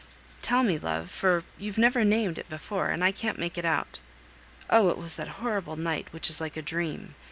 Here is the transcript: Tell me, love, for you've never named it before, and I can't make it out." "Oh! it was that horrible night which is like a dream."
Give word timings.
Tell 0.41 0.63
me, 0.63 0.79
love, 0.79 1.11
for 1.11 1.43
you've 1.59 1.77
never 1.77 2.03
named 2.03 2.39
it 2.39 2.49
before, 2.49 2.87
and 2.89 3.03
I 3.03 3.11
can't 3.11 3.37
make 3.37 3.55
it 3.55 3.65
out." 3.65 3.99
"Oh! 4.67 4.89
it 4.89 4.97
was 4.97 5.15
that 5.17 5.27
horrible 5.43 5.75
night 5.75 6.07
which 6.09 6.27
is 6.27 6.41
like 6.41 6.57
a 6.57 6.61
dream." 6.63 7.13